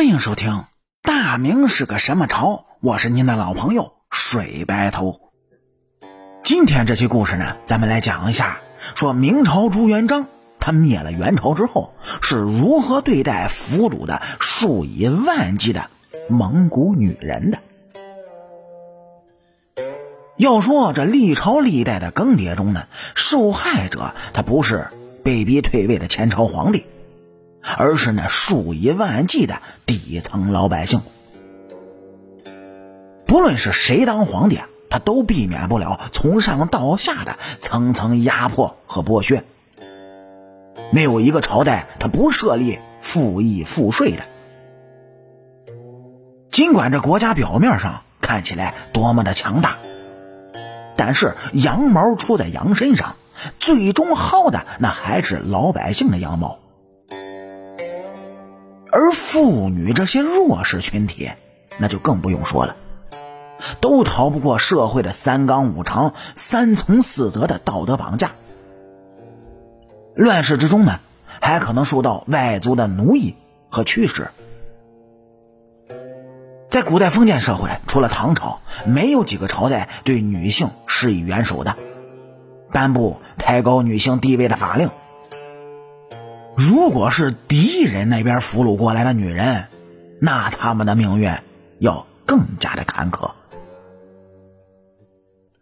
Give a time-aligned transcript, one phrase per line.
[0.00, 0.52] 欢迎收听
[1.02, 5.20] 《大明是个什么朝》，我是您的老朋友水白头。
[6.42, 8.60] 今天这期故事呢，咱们来讲一下，
[8.94, 10.26] 说明朝朱元璋
[10.58, 11.92] 他灭了元朝之后，
[12.22, 15.90] 是如何对待俘虏的数以万计的
[16.30, 17.58] 蒙古女人的。
[20.38, 24.88] 要说这历朝历代的更迭中呢，受害者他不是
[25.22, 26.86] 被逼退位的前朝皇帝。
[27.62, 31.02] 而是那数以万计的底层老百姓，
[33.26, 39.44] 不论是谁当皇帝，他都避免不了从上到下的层层压迫和剥削。
[40.92, 44.22] 没有一个朝代他不设立赋役赋税的。
[46.50, 49.78] 尽管这国家表面上看起来多么的强大，
[50.96, 53.16] 但是羊毛出在羊身上，
[53.58, 56.59] 最终薅的那还是老百姓的羊毛。
[59.30, 61.30] 妇女这些弱势群体，
[61.78, 62.74] 那就更不用说了，
[63.80, 68.32] 都逃不过社会的三纲五常、三从四德的道德绑架。
[70.16, 70.98] 乱世之中呢，
[71.40, 73.36] 还可能受到外族的奴役
[73.68, 74.32] 和驱使。
[76.68, 81.76] 在古代封建社会，除了唐朝，没有几个朝代对女性施以援手的，
[82.72, 84.90] 颁布抬高女性地位的法令。
[86.60, 89.68] 如果是敌人那边俘虏过来的女人，
[90.20, 91.32] 那他们的命运
[91.78, 93.30] 要更加的坎坷。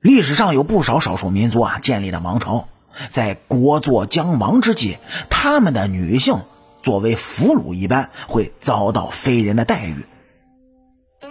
[0.00, 2.66] 历史上有不少少数民族啊建立的王朝，
[3.10, 4.96] 在国祚将亡之际，
[5.30, 6.40] 他们的女性
[6.82, 10.04] 作为俘虏一般会遭到非人的待遇，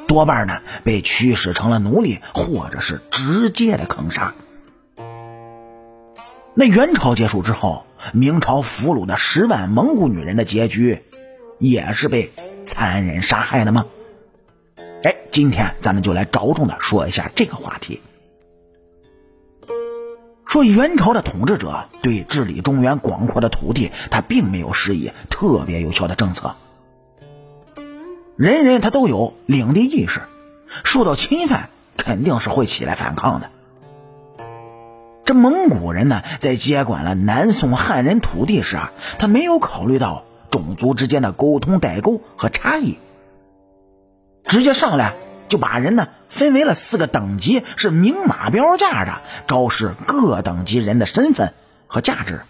[0.08, 4.34] 多半呢被驱使成了奴隶，或者是直接的坑杀。
[6.54, 7.84] 那元朝结束之后。
[8.14, 11.04] 明朝俘虏的十万蒙古女人的结局，
[11.60, 12.32] 也是被
[12.66, 13.86] 残忍杀害的吗？
[15.04, 18.02] 哎，今天咱们就来着重的说一下这个话题。
[20.46, 26.56] 说元朝的统治者对治理中原广阔的土地，他并没有施以特别有效的政策。
[28.38, 30.22] 人人他都有领地意识，
[30.84, 33.50] 受到侵犯肯定是会起来反抗的。
[35.28, 42.98] 这蒙古人呢，在接管了南宋汉人土地时啊，他没有考虑到种族之间的沟通代沟和差异，
[44.46, 45.16] 直接上来
[45.50, 49.16] 就把人呢分为了四个等级，是明码标价的
[49.48, 51.54] 昭示各等级人的身份
[51.88, 52.44] 和价值。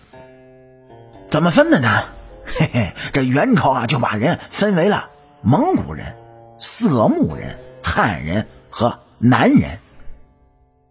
[1.28, 2.04] 怎么分的呢？
[2.46, 5.10] 嘿嘿，这元朝啊就把人分为了
[5.42, 6.16] 蒙古人、
[6.60, 9.80] 色目人、汉人和南人。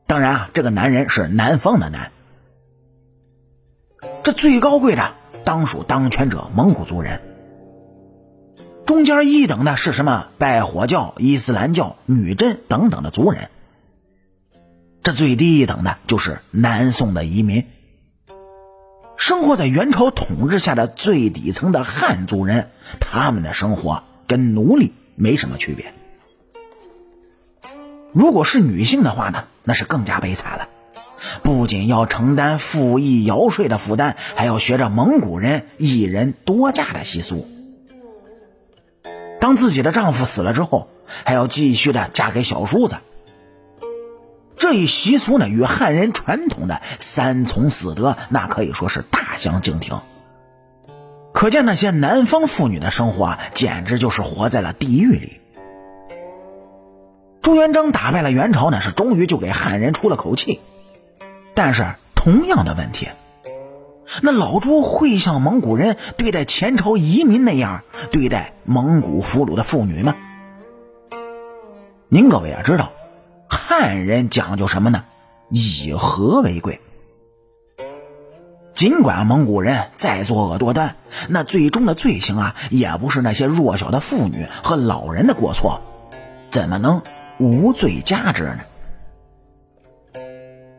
[0.06, 2.12] 当然啊，这个男人是南方的南。
[4.22, 7.20] 这最高贵的当属当权者蒙古族人，
[8.84, 13.50] 中间一等的是什么拜火教、伊斯兰教、女真等等的族人。
[15.02, 17.66] 这最低一等的就是南宋的移民。
[19.16, 22.68] 生活在元朝统治下的最底层的汉族人，
[23.00, 25.92] 他们的生活跟奴隶没什么区别。
[28.16, 30.68] 如果是女性的话呢，那是更加悲惨了，
[31.42, 37.46] 不仅要承担赋役徭税的负担，还要学着蒙古人一人多嫁的习俗。
[39.38, 40.88] 当自己的丈夫死了之后，
[41.24, 42.96] 还要继续的嫁给小叔子。
[44.56, 50.00] 这一习俗呢，与汉人传统的三从四德那可以说是大相径庭。
[51.34, 55.42] 可见那些南方妇女的生活啊，简直就是活在了地狱里。
[57.46, 60.60] 朱元璋打败了元朝呢，是终于就给汉人出了口气。
[61.54, 63.06] 但是同样的问题，
[64.20, 70.16] 那老朱会像蒙古人对待前朝移民那样对待蒙古俘虏的妇女吗？
[72.08, 72.90] 您各位也知道，
[73.48, 75.04] 汉人讲究什么呢？
[75.48, 76.80] 以和为贵。
[78.74, 80.96] 尽管蒙古人再作恶多端，
[81.28, 85.80] 那最终的罪行啊，也不是那些弱小的妇女和老人的过错，
[86.50, 87.02] 怎么能？
[87.38, 88.60] 无罪加之呢？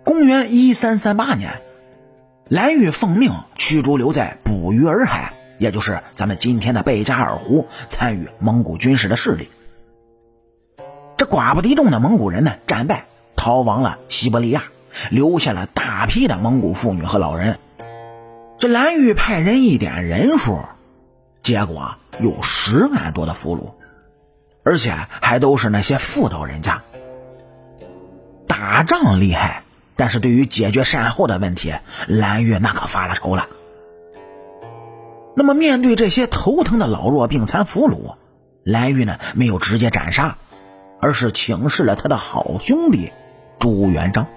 [0.04, 1.62] 公元一三三八年，
[2.50, 9.50] 蓝玉奉命驱逐留在捕鱼洱海，也就是咱们今天的贝加尔湖，参与蒙古军事的势力。
[11.18, 13.06] 这寡不敌众的蒙古人呢，战败
[13.36, 14.64] 逃亡了西伯利亚，
[15.12, 17.60] 留下了大批的蒙古妇女和老人。
[18.60, 20.60] 这蓝玉派人一点人数，
[21.44, 23.77] 结果有十万多的俘虏。
[24.68, 26.84] 而且还都是那些妇道人家，
[28.48, 29.64] 打仗厉害，
[29.96, 31.74] 但是对于解决善后的问题，
[32.06, 33.48] 蓝玉那可发了愁了。
[35.38, 38.16] 那么面对这些头疼的老弱病残俘虏，
[38.62, 40.36] 蓝玉呢没有直接斩杀，
[41.00, 43.14] 而是请示了他的好兄弟
[43.60, 44.28] 朱元璋。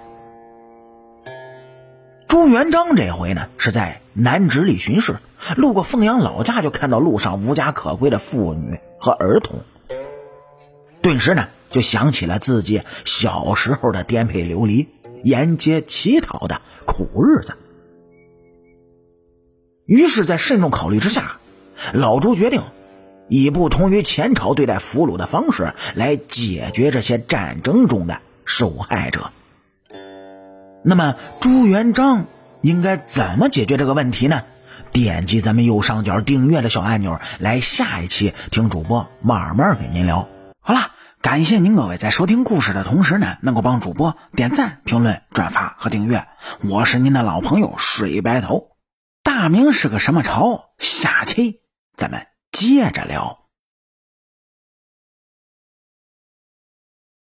[2.29, 5.17] 朱元璋这回呢是在南直隶巡视，
[5.56, 9.65] 路过凤阳老家，就看到路上无家可归的妇女和儿童，
[11.02, 14.88] 顿时呢就想起了自己小时候的颠沛流离、
[15.23, 17.56] 沿街乞讨的苦日子。
[19.87, 21.38] 于是，在慎重考虑之下，
[21.93, 22.62] 老朱决定
[23.29, 29.31] 以不同于前朝对待俘虏的方式来解决这些战争中的受害者。
[30.85, 32.26] 那么朱元璋
[32.62, 34.43] 应该怎么解决这个问题呢？
[34.93, 40.29] 点击咱们右上角订阅的小按钮，来下一期听主播慢慢给您聊。
[40.70, 46.28] 好了，感谢您各位在收听故事的同时呢，能够帮主播点赞、评论、转发和订阅。
[46.62, 48.69] 我是您的老朋友水白头。
[49.25, 50.67] 大明是个什么朝？
[50.78, 51.62] 下期
[51.96, 53.39] 咱们接着聊。